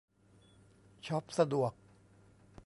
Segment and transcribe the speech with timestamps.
[1.07, 1.73] ช็อปสะดวก